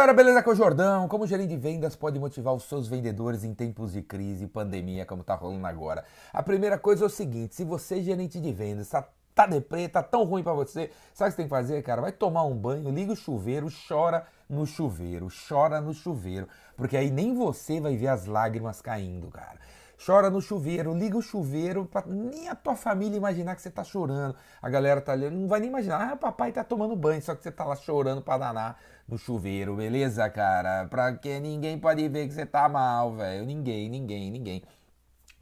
[0.00, 0.42] galera, beleza?
[0.42, 1.06] Com o Jordão.
[1.08, 5.04] Como gerente de vendas pode motivar os seus vendedores em tempos de crise e pandemia,
[5.04, 6.04] como tá rolando agora?
[6.32, 9.90] A primeira coisa é o seguinte: se você é gerente de vendas, tá, tá deprê,
[9.90, 12.00] tá tão ruim para você, sabe o que você tem que fazer, cara?
[12.00, 16.48] Vai tomar um banho, liga o chuveiro, chora no chuveiro, chora no chuveiro,
[16.78, 19.58] porque aí nem você vai ver as lágrimas caindo, cara
[20.04, 23.84] chora no chuveiro, liga o chuveiro para nem a tua família imaginar que você tá
[23.84, 24.34] chorando.
[24.62, 27.42] A galera tá ali, não vai nem imaginar, ah, papai tá tomando banho, só que
[27.42, 30.86] você tá lá chorando para danar no chuveiro, beleza, cara?
[30.88, 33.44] Pra que ninguém pode ver que você tá mal, velho.
[33.44, 34.62] Ninguém, ninguém, ninguém.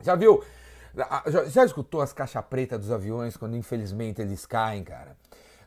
[0.00, 0.42] Já viu?
[0.94, 5.16] Já, já escutou as caixas pretas dos aviões quando infelizmente eles caem, cara?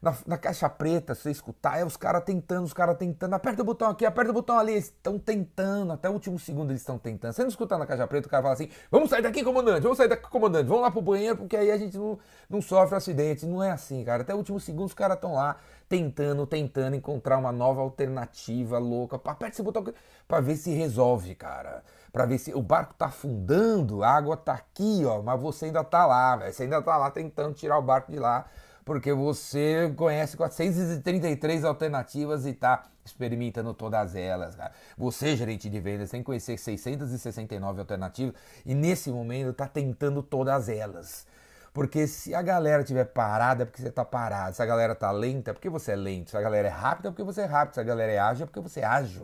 [0.02, 3.66] Na, na caixa preta, você escutar, é os caras tentando, os caras tentando, aperta o
[3.66, 6.98] botão aqui, aperta o botão ali, eles estão tentando, até o último segundo eles estão
[6.98, 7.34] tentando.
[7.34, 9.98] Você não escuta na caixa preta, o cara fala assim, vamos sair daqui, comandante, vamos
[9.98, 12.18] sair daqui, comandante, vamos lá pro banheiro, porque aí a gente não,
[12.50, 13.46] não sofre acidente.
[13.46, 14.24] Não é assim, cara.
[14.24, 19.18] Até o último segundo os caras estão lá tentando, tentando encontrar uma nova alternativa louca.
[19.18, 19.84] Aperta esse botão
[20.28, 21.84] para ver se resolve, cara.
[22.12, 25.84] Para ver se o barco tá afundando, a água tá aqui, ó, mas você ainda
[25.84, 26.54] tá lá, velho.
[26.54, 28.46] Você ainda tá lá tentando tirar o barco de lá
[28.84, 34.72] porque você conhece 433 alternativas e está experimentando todas elas, cara.
[34.98, 40.70] Você, gerente de vendas, tem que conhecer 669 alternativas e nesse momento está tentando todas
[40.70, 41.26] elas.
[41.74, 44.56] Porque se a galera estiver parada é porque você está parado.
[44.56, 46.32] Se a galera está lenta é porque você é lento.
[46.32, 47.76] Se a galera é rápida é porque você é rápido.
[47.76, 49.22] Se a galera é ágil é porque você é ágil.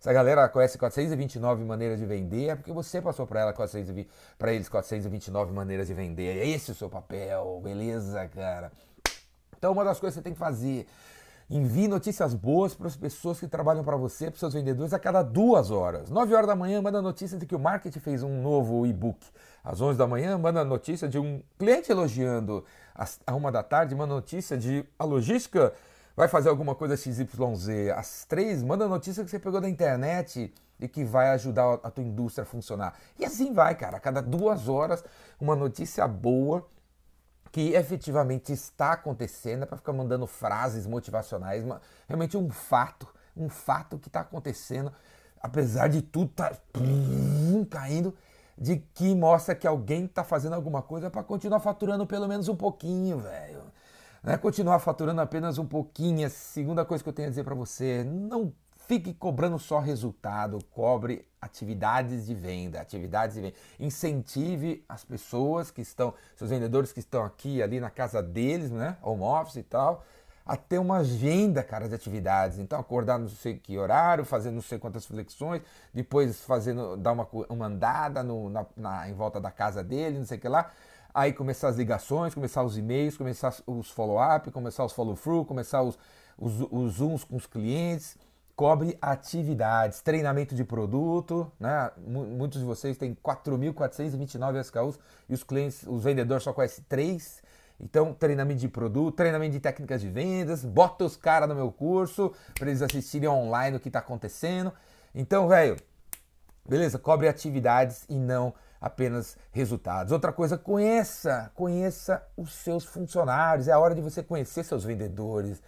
[0.00, 3.54] Se a galera conhece 429 maneiras de vender, é porque você passou para ela
[4.38, 6.38] para eles 429 maneiras de vender.
[6.38, 8.72] É esse o seu papel, beleza, cara?
[9.60, 10.86] Então, uma das coisas que você tem que fazer,
[11.50, 14.98] envie notícias boas para as pessoas que trabalham para você, para os seus vendedores, a
[14.98, 16.08] cada duas horas.
[16.08, 19.18] 9 horas da manhã, manda notícia de que o marketing fez um novo e-book.
[19.62, 22.64] Às 11 da manhã, manda notícia de um cliente elogiando.
[22.94, 25.74] Às 1 da tarde, manda notícia de a logística
[26.16, 27.90] vai fazer alguma coisa XYZ.
[27.94, 30.50] Às 3, manda notícia que você pegou da internet
[30.80, 32.94] e que vai ajudar a tua indústria a funcionar.
[33.18, 33.98] E assim vai, cara.
[33.98, 35.04] A cada duas horas,
[35.38, 36.66] uma notícia boa
[37.52, 43.48] que efetivamente está acontecendo, é para ficar mandando frases motivacionais, mas realmente um fato, um
[43.48, 44.92] fato que está acontecendo,
[45.40, 46.56] apesar de tudo tá
[47.68, 48.14] caindo,
[48.56, 52.56] de que mostra que alguém está fazendo alguma coisa para continuar faturando pelo menos um
[52.56, 53.62] pouquinho, velho.
[54.22, 56.26] Não é continuar faturando apenas um pouquinho.
[56.26, 58.52] A segunda coisa que eu tenho a dizer para você, não
[58.90, 63.54] fique cobrando só resultado, cobre atividades de venda, atividades de venda.
[63.78, 68.96] Incentive as pessoas que estão, seus vendedores que estão aqui, ali na casa deles, né,
[69.00, 70.04] home office e tal,
[70.44, 72.58] a ter uma agenda, cara, de atividades.
[72.58, 75.62] Então, acordar não sei que horário, fazer não sei quantas flexões,
[75.94, 80.26] depois fazendo, dar uma, uma andada no, na, na, em volta da casa dele, não
[80.26, 80.68] sei o que lá.
[81.14, 85.96] Aí começar as ligações, começar os e-mails, começar os follow-up, começar os follow-through, começar os,
[86.36, 88.18] os, os zooms com os clientes
[88.60, 91.90] cobre atividades, treinamento de produto, né?
[92.06, 94.98] Muitos de vocês têm 4.429 SKUs
[95.30, 97.42] e os clientes, os vendedores só conhecem três.
[97.80, 102.34] Então, treinamento de produto, treinamento de técnicas de vendas, bota os caras no meu curso
[102.58, 104.70] para eles assistirem online o que está acontecendo.
[105.14, 105.78] Então, velho,
[106.68, 106.98] beleza?
[106.98, 110.12] Cobre atividades e não apenas resultados.
[110.12, 113.68] Outra coisa, conheça, conheça os seus funcionários.
[113.68, 115.62] É a hora de você conhecer seus vendedores,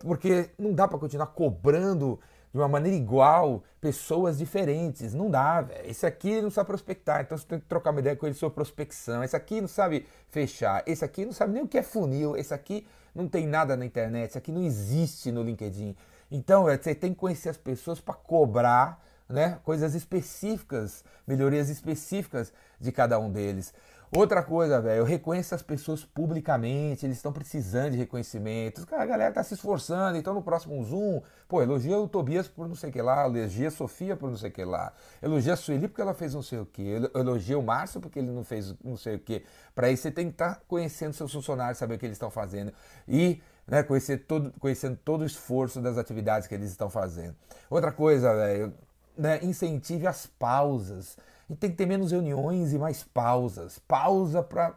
[0.00, 2.18] porque não dá para continuar cobrando
[2.52, 5.12] de uma maneira igual pessoas diferentes.
[5.12, 5.90] Não dá, velho.
[5.90, 8.54] Esse aqui não sabe prospectar, então você tem que trocar uma ideia com ele sobre
[8.54, 9.24] prospecção.
[9.24, 10.82] Esse aqui não sabe fechar.
[10.86, 12.36] Esse aqui não sabe nem o que é funil.
[12.36, 14.30] Esse aqui não tem nada na internet.
[14.30, 15.96] Esse aqui não existe no LinkedIn.
[16.30, 22.52] Então, véio, você tem que conhecer as pessoas para cobrar né, coisas específicas, melhorias específicas
[22.80, 23.72] de cada um deles.
[24.16, 28.86] Outra coisa, velho, eu reconheço as pessoas publicamente, eles estão precisando de reconhecimento.
[28.92, 32.76] a galera tá se esforçando, então no próximo Zoom, pô, elogia o Tobias por não
[32.76, 35.56] sei o que lá, elogia a Sofia por não sei o que lá, elogia a
[35.56, 38.72] Sueli porque ela fez não sei o que, elogia o Márcio porque ele não fez
[38.84, 39.44] não sei o que.
[39.74, 42.30] Para isso você tem que estar tá conhecendo seus funcionários, saber o que eles estão
[42.30, 42.72] fazendo
[43.08, 47.34] e né, conhecer todo, conhecendo todo o esforço das atividades que eles estão fazendo.
[47.68, 48.72] Outra coisa, velho,
[49.16, 51.16] né, incentive as pausas.
[51.48, 53.78] E tem que ter menos reuniões e mais pausas.
[53.78, 54.74] Pausa para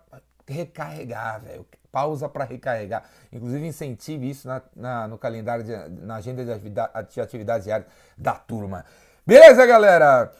[0.48, 1.66] recarregar, velho.
[1.92, 3.04] Pausa para recarregar.
[3.31, 5.75] Inclusive, incentive isso na, na, no calendário, de,
[6.06, 8.86] na agenda de, de atividades diárias da turma.
[9.25, 10.31] Beleza, galera?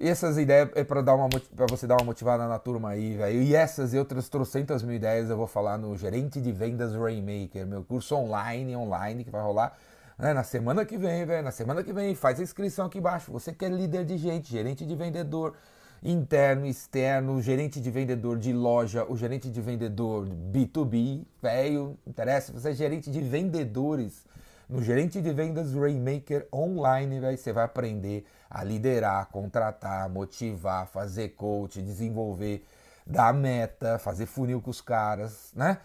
[0.00, 3.42] essas ideias é para dar uma para você dar uma motivada na turma aí, velho.
[3.42, 7.66] E essas e outras trocentas mil ideias eu vou falar no Gerente de Vendas Rainmaker,
[7.66, 9.76] meu curso online, online, que vai rolar
[10.20, 11.42] né, na semana que vem, velho.
[11.42, 13.32] Na semana que vem, faz a inscrição aqui embaixo.
[13.32, 15.54] Você que é líder de gente, gerente de vendedor,
[16.02, 22.70] interno, externo, gerente de vendedor de loja, o gerente de vendedor B2B, velho, interessa, você
[22.70, 24.24] é gerente de vendedores
[24.68, 31.30] No gerente de vendas Rainmaker Online, véio, você vai aprender a liderar, contratar, motivar, fazer
[31.30, 32.64] coach, desenvolver,
[33.06, 35.78] dar meta, fazer funil com os caras, né?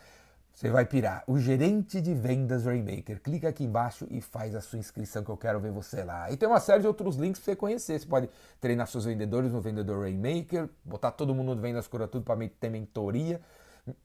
[0.56, 1.22] Você vai pirar.
[1.28, 3.22] O gerente de vendas Rainmaker.
[3.22, 6.31] Clica aqui embaixo e faz a sua inscrição que eu quero ver você lá.
[6.31, 8.00] E tem uma série de outros links para você conhecer.
[8.00, 8.30] Você pode
[8.62, 12.69] treinar seus vendedores no Vendedor Rainmaker, botar todo mundo no Vendas Cura Tudo para ter
[12.69, 13.42] mentoria,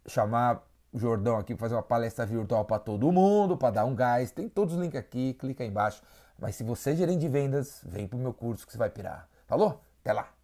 [0.09, 3.95] chamar o Jordão aqui para fazer uma palestra virtual para todo mundo, para dar um
[3.95, 4.33] gás.
[4.33, 6.03] Tem todos os links aqui, clica aí embaixo.
[6.37, 9.29] Mas se você é gerente de vendas, vem pro meu curso que você vai pirar.
[9.47, 9.81] Falou?
[10.01, 10.40] Até lá!